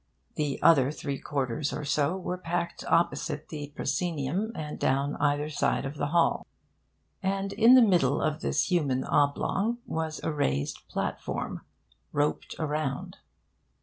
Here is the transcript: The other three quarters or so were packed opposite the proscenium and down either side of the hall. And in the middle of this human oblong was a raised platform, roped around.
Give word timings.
The 0.33 0.59
other 0.63 0.89
three 0.91 1.19
quarters 1.19 1.71
or 1.71 1.85
so 1.85 2.17
were 2.17 2.39
packed 2.39 2.83
opposite 2.85 3.49
the 3.49 3.71
proscenium 3.75 4.51
and 4.55 4.79
down 4.79 5.15
either 5.17 5.47
side 5.47 5.85
of 5.85 5.97
the 5.97 6.07
hall. 6.07 6.47
And 7.21 7.53
in 7.53 7.75
the 7.75 7.83
middle 7.83 8.19
of 8.19 8.41
this 8.41 8.71
human 8.71 9.03
oblong 9.03 9.77
was 9.85 10.19
a 10.23 10.33
raised 10.33 10.87
platform, 10.87 11.61
roped 12.13 12.55
around. 12.57 13.17